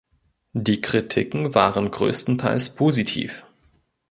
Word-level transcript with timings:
Die 0.53 0.81
Kritiken 0.81 1.53
waren 1.53 1.91
größtenteils 1.91 2.73
positiv. 2.73 3.45